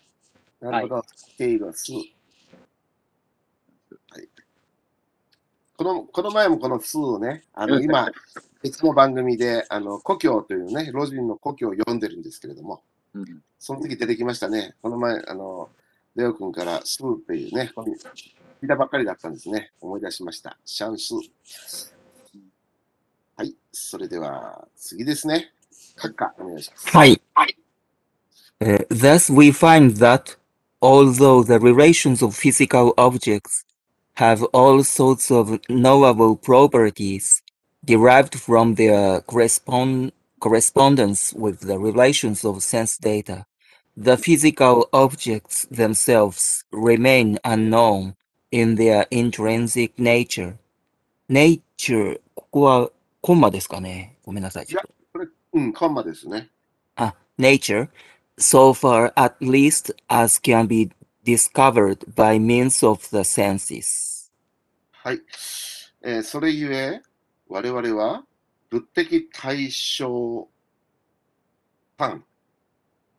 [0.61, 1.03] なるほど。
[1.37, 1.93] テイロス。
[1.93, 2.15] はい。
[5.77, 8.09] この、この前もこのスーをね、あの、今、
[8.63, 12.83] 別の番組で、あの、故郷というね、ロジンの故郷を読んでるんですけれども、
[13.15, 13.43] うん。
[13.59, 14.77] その時出てきましたね。
[14.81, 15.69] この前、あの、
[16.15, 17.73] レオ君からスーっていうね、
[18.62, 19.72] 聞いたばっかりだったんですね。
[19.82, 20.58] 思い出しました。
[20.66, 21.18] シャンスー。
[23.36, 23.56] はい。
[23.72, 25.54] それでは、次ですね。
[25.96, 26.90] 閣下、お願いします。
[26.90, 27.22] はい。
[28.60, 30.36] Uh, thus we find that
[30.82, 33.64] although the relations of physical objects
[34.16, 37.44] have all sorts of knowable properties
[37.86, 43.46] derived from their correspond correspondence with the relations of sense data,
[43.96, 48.16] the physical objects themselves remain unknown
[48.53, 50.55] in their intrinsic nature.
[51.29, 54.67] nature, ここはコンマですかねごめんなさい。
[54.69, 56.51] いやこれ、うん、カンマですね。
[56.97, 57.89] あ、nature,
[58.39, 60.91] so far at least as can be
[61.25, 64.31] discovered by means of the senses.
[64.93, 65.21] はい。
[66.03, 67.01] えーそれゆえ、
[67.49, 68.25] 我々は
[68.71, 70.49] 物的対象
[71.97, 72.25] 間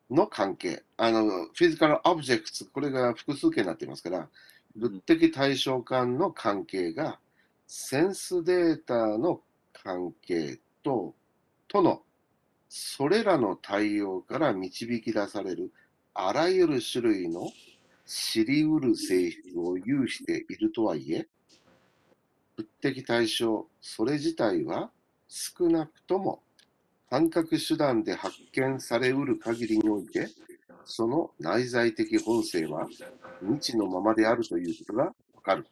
[0.09, 4.29] の関係、あの、フィジカルオブジェクト、これが複数形になっていますから、
[4.75, 7.19] 物的対象間の関係が、
[7.67, 11.15] センスデータの関係と、
[11.67, 12.01] との、
[12.69, 15.71] それらの対応から導き出される
[16.15, 17.51] あらゆる種類の
[18.05, 21.27] 知り得る性質を有しているとはいえ、
[22.55, 24.91] 物的対象、それ自体は
[25.27, 26.43] 少なくとも
[27.09, 30.29] 感覚手段で発見されうる限りにおいて、
[30.85, 32.87] その内在的本性は
[33.41, 35.65] 未知のままであるということがわかる。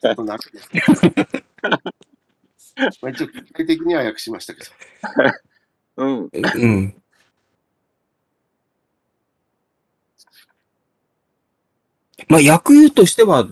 [0.00, 0.70] ちょっとなくです。
[3.02, 4.70] まあ一応、具体的には訳しましたけど。
[5.96, 6.30] うん。
[6.32, 7.02] うん。
[12.28, 13.46] まあ、役としては、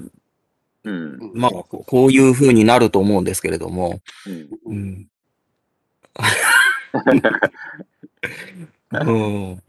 [0.85, 1.33] うん。
[1.35, 4.49] まあ、ここういう風になると思うんですけれども、うん。
[4.67, 5.09] うん。
[9.01, 9.13] う
[9.55, 9.63] ん。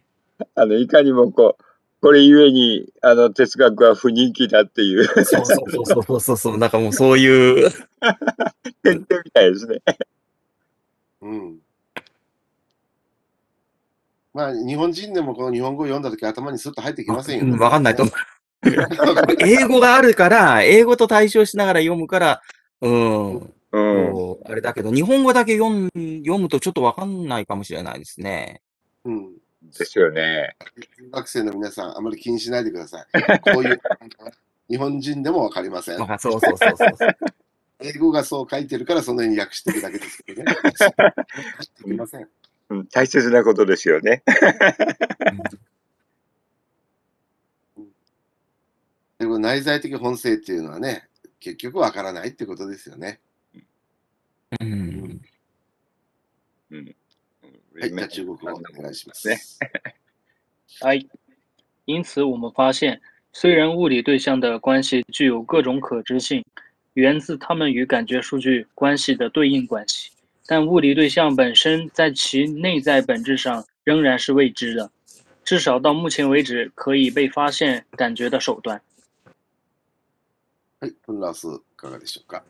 [0.55, 1.63] あの、いかにもこう、
[2.01, 7.71] これゆえに、あの、哲学は不人気だっていう、そうそうそうそうそうそう、なんかもうそういう、
[8.83, 9.81] 典型みたいですね。
[11.21, 11.57] うん。
[14.33, 17.57] まあ、日本人でもこの日本語を読んだとき頭にスッと入ってきませんよね。
[17.57, 18.15] わかんないと思う。
[19.39, 22.41] 英語があるから、英語と対照しながら読むから、
[22.81, 23.35] うん、
[23.71, 24.37] うん。
[24.45, 25.89] あれだけど、日本語だけ読む
[26.23, 28.61] 読むとちょっとわかんないかもしれないですね。
[29.07, 29.33] うん。
[29.77, 30.55] ですよね。
[30.75, 33.05] 中学生の皆さん、あまり気にしないでください。
[33.53, 33.81] こういう、
[34.69, 35.99] 日本人でもわかりません。
[35.99, 37.17] まあ、そうそうそうそうそう。
[37.79, 40.53] 英語がそう書いてるから、そのように訳してるだけですけどね。
[40.61, 40.75] 入っ
[41.75, 42.27] てきません。
[42.69, 44.23] うん、大切なことですよね。
[49.19, 51.07] でも内在的本性っていうのはね、
[51.39, 53.19] 結局わからないってことですよね。
[54.59, 55.21] うん。
[56.71, 56.95] うん。
[57.76, 59.28] はい、じゃあ中国語お願いします。
[59.28, 59.38] ね
[60.80, 61.04] 哎，
[61.84, 63.00] 因此我们发现，
[63.32, 66.44] 虽然物理对象的关系具有各种可知性，
[66.94, 70.10] 源自它们与感觉数据关系的对应关系，
[70.46, 74.90] 但物理对象本身在其内在本质上仍然是未知的，
[75.44, 78.80] 至少到目前为止可以被发现感觉的手段。
[80.80, 82.42] はい、フンラース、いかがでしょうか。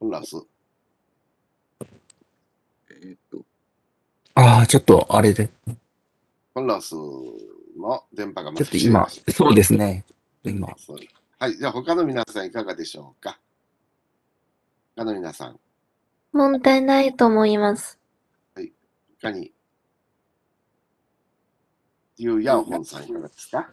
[0.00, 0.36] フンラース。
[3.01, 3.45] えっと、
[4.35, 5.49] ああ、ちょっとあれで、
[6.53, 10.03] フンラースの電波がまちょっと今、そうですね。
[10.43, 10.67] 今、
[11.39, 13.39] はい、じゃあ他の皆さんいかがでしょうか？
[14.95, 15.59] 他の皆さん、
[16.33, 17.97] 問題ないと思います。
[18.59, 18.69] い。
[19.21, 19.51] かに、
[22.17, 23.69] ユーヤンホンさんいかがですか？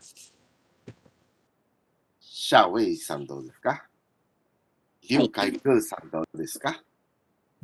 [2.21, 3.85] シャウェイさんどうですか？
[5.09, 6.81] リュウカイグーさんどうですか？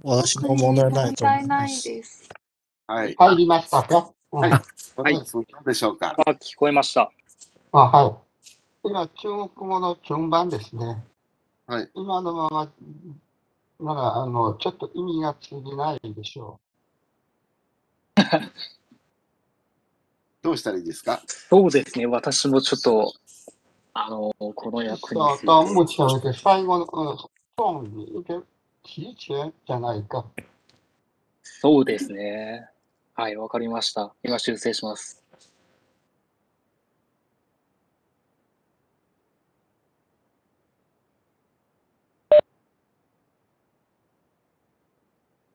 [0.05, 1.85] 私も問題ない問と思いいます。
[1.89, 2.29] です。
[2.87, 3.15] はい。
[3.17, 4.41] 入りましたか、うん。
[4.41, 4.51] はい。
[4.51, 5.15] はい。
[5.15, 7.11] どうでしょうかあ、聞こえました。
[7.73, 8.89] あはい。
[8.89, 11.05] 今、中国語の順番ですね。
[11.67, 11.89] はい。
[11.95, 12.69] 今のまま、
[13.81, 16.01] なら、あの、ちょっと意味が通じない。
[16.03, 16.59] でしょ
[20.43, 20.81] どうしたらい。
[20.81, 20.85] い。
[20.85, 22.07] ですかそうですね。
[22.07, 23.13] 私もちょっと、
[23.95, 24.85] あの、このう。
[24.85, 27.85] 役に到到目前为止，翻译过的呃状
[28.85, 30.27] じゃないか。
[31.43, 32.69] そうですね。
[33.15, 34.15] はい、わかりました。
[34.23, 35.23] 今修正します。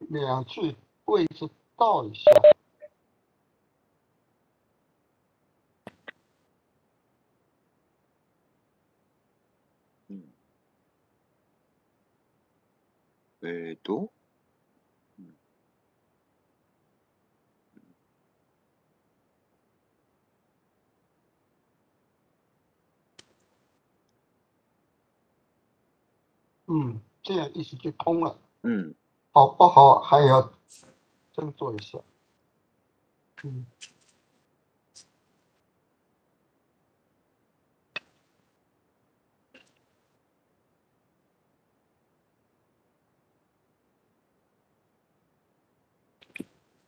[0.10, 0.74] 两句
[1.20, 2.57] 位置倒一下。
[13.43, 14.11] えっと、
[26.66, 28.39] 嗯，这样意思就通了。
[28.62, 28.95] うん。
[29.33, 30.43] 好不好还要
[31.35, 31.99] 斟酌一下。
[33.43, 33.66] 嗯。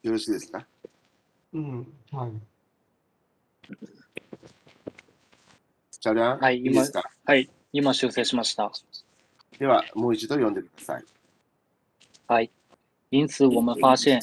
[0.02, 0.66] よろしいですか？
[1.54, 2.32] うん、はい。
[6.00, 7.04] チャリャン、はいいいですか？
[7.26, 8.72] はい、今修正しました。
[9.58, 11.04] では、もう一度読んでください。
[12.28, 12.50] はい，
[13.10, 14.22] 因此我们发现，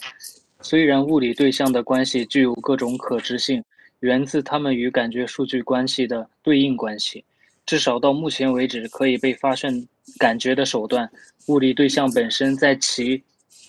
[0.62, 3.62] 虽然物理对象的关系具有各种可知性，
[4.01, 7.22] 源自它们与感觉数据关系的对应关系，
[7.66, 9.87] 至少到目前为止，可以被发现
[10.18, 11.11] 感觉的手段，
[11.49, 13.22] 物理对象本身在其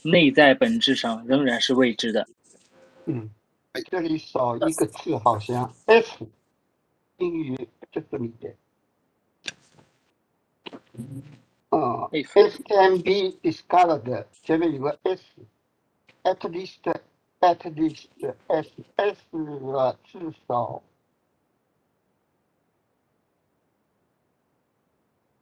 [0.04, 2.28] 内在本质上仍然是未知的。
[3.06, 3.30] 嗯，
[3.90, 6.28] 这里少一个字，好像 F，
[7.18, 8.56] 英语就这么一点。
[11.70, 19.18] 啊 F，S can be discovered，前面有个 S，at least，at least，S，S
[19.78, 20.82] 啊，至少，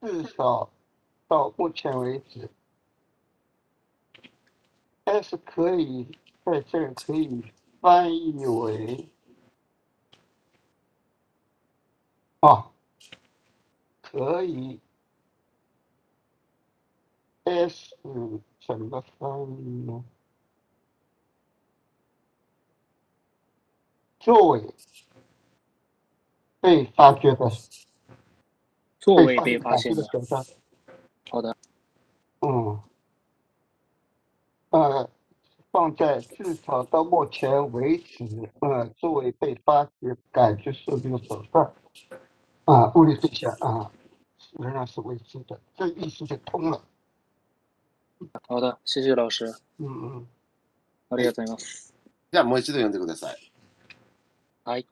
[0.00, 0.70] 至少
[1.28, 2.50] 到目前为止
[5.06, 6.06] ，S 可以
[6.44, 7.42] 在这儿可以
[7.80, 9.08] 翻译为，
[12.40, 12.70] 啊，
[14.02, 14.78] 可以。
[17.44, 17.96] S
[18.66, 20.04] 怎么翻译呢？
[24.18, 24.74] 作为
[26.60, 27.48] 被发掘的，
[28.98, 30.44] 作为被发现的，的手段，
[31.30, 31.56] 好的，
[32.40, 32.82] 嗯，
[34.75, 35.09] 呃，
[35.71, 38.25] 放在至少到目前为止，
[38.59, 41.73] 呃，作为被发掘感觉数据的手段，
[42.65, 43.91] 啊，物理对象啊，
[44.59, 46.81] 仍然是未知的，这意思就通了。
[48.47, 50.27] 好的，谢谢老师，嗯嗯。
[51.09, 51.93] ありがとうございます。
[52.31, 54.85] じゃあ、もう一度読んでください。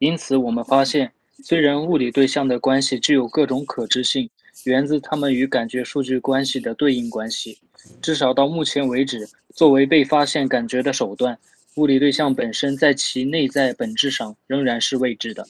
[0.00, 1.12] 因此，我们发现，
[1.44, 4.28] 虽然物理对象的关系具有各种可知性，
[4.64, 7.58] 源自它们与感觉数据关系的对应关系，
[8.00, 11.38] 至少到目前为止，作为被发现感觉的手段，
[11.76, 15.46] 物理对象本身在其内在本质上仍然是未知的。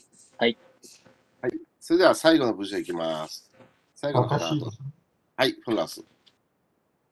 [1.79, 3.49] それでは最後の文章いきます。
[3.95, 4.79] 最後のパターン私
[5.37, 6.03] はい、フォンラス。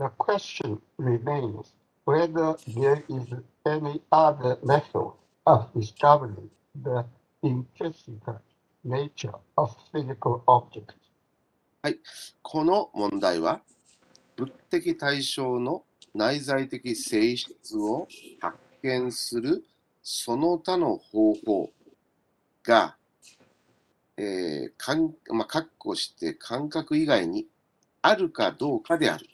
[0.01, 1.73] The question remains
[2.07, 3.29] whether there is
[3.65, 5.13] any other method
[5.45, 6.49] of discovering
[6.83, 7.05] the
[7.43, 8.19] intrinsic
[8.83, 10.97] nature of physical objects.
[12.42, 13.62] この問題は、
[14.36, 18.08] 物的対象の内在的性質を
[18.42, 19.64] 発見する
[20.04, 21.72] その他の方法
[22.64, 22.98] が、
[24.18, 27.46] えーかんまあ、括弧して感覚以外に
[28.02, 29.26] あるかどうかである。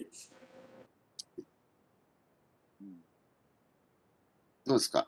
[4.68, 5.08] どうですか？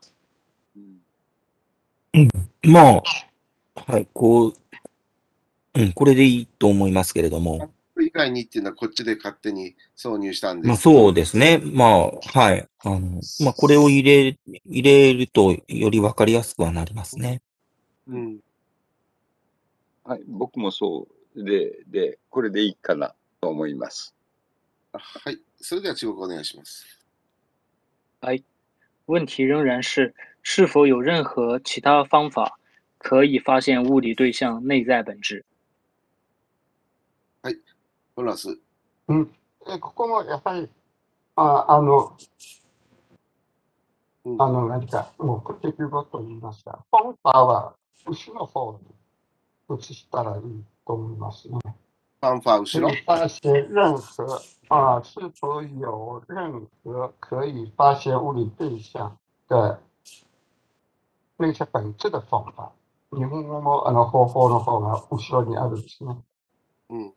[0.76, 2.28] うん。
[2.62, 3.02] まあ、
[3.92, 4.54] はい、こう、
[5.78, 7.70] うん、これでいいと思いますけれども。
[7.94, 10.68] これ以外にっていうのはこっちで勝手に挿入したんです。
[10.68, 11.60] まあそうですね。
[11.64, 12.68] まあ、はい。
[12.80, 17.42] あの、まあこれを入れ、入れるとよりわかりやすくはなりますね。
[18.08, 18.38] うん。
[20.04, 24.14] はい、僕もそうで、で、これでいいかなと思います。
[24.92, 25.38] はい。
[25.60, 26.86] それでは中国お願いします。
[29.06, 32.58] 问题仍然是，是否有任何其他方法
[32.98, 35.44] 可以发现物理对象内在本质？
[38.18, 38.58] フォンラス。
[39.06, 39.30] うん、
[39.68, 40.68] えここもやはり、
[41.36, 42.16] ああの、
[44.24, 48.80] うんあの、何か、目的ごと言いますか、本法は後の方
[49.70, 51.58] に移したらいいと思いますね。
[52.20, 52.92] ファンファ後ろ？
[53.06, 53.96] 发现任何
[54.68, 59.16] 啊，是否有任何可以发现物理对象
[59.46, 59.80] 的
[61.36, 62.72] 内在本质的方法？
[63.12, 66.16] 日本語もあの方法の方が後ろにあるんですね。
[66.90, 67.12] うん。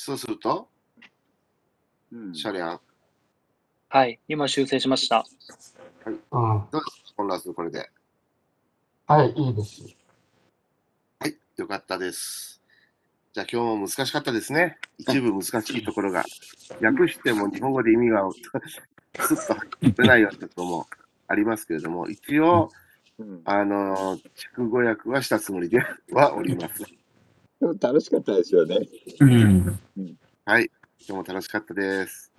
[0.00, 0.68] そうすると、
[2.12, 2.74] うんシャリア？
[2.74, 2.80] ン。
[3.88, 5.26] はい、今修正しました。
[6.06, 6.14] うん、
[6.70, 7.90] どうですかフォンラス、これで。
[9.08, 9.82] はい、いいです。
[11.18, 12.62] はい、よかったです。
[13.32, 14.78] じゃあ今日も難しかったですね。
[14.98, 16.24] 一部難しいところが。
[16.80, 18.22] 訳しても日本語で意味が
[19.18, 20.86] スッと入ってないようなところも
[21.26, 22.70] ありますけれども、一応、
[23.18, 25.80] うんあの、筑語訳はしたつもりで
[26.12, 26.84] はおります。
[27.60, 28.78] でも楽しかったですよね。
[29.20, 29.80] うん。
[30.44, 30.70] はい、
[31.06, 32.32] 今日も楽しかったです。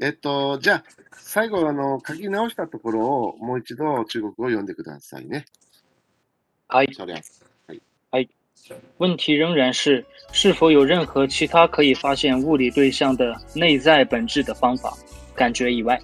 [0.00, 5.44] えっと、じゃあ、最後、あの、書き直したところをもう一度中国語を読んでくださいね。
[6.68, 7.20] はい、シャリアン。
[8.98, 14.96] 问题仍然是，是否有任何其他可以发现物理对象的内在本质的方法？
[15.34, 16.00] 感觉以外。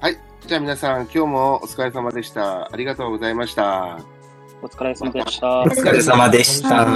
[0.00, 0.16] はい。
[0.46, 2.72] じゃあ皆さん、今日もお疲れ様でした。
[2.72, 3.98] ありがとうございました。
[4.62, 5.64] お疲れ様でしたお。
[5.66, 6.86] 疲れ様でした。